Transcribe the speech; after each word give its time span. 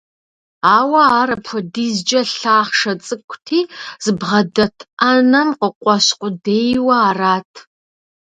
Ауэ 0.75 1.01
ар 1.19 1.29
апхуэдизкӏэ 1.35 2.21
лъахъшэ 2.37 2.93
цӏыкӏути, 3.05 3.59
зыбгъэдэт 4.03 4.75
ӏэнэм 4.97 5.49
къыкъуэщ 5.59 6.07
къудейуэ 6.19 6.95
арат. 7.07 7.51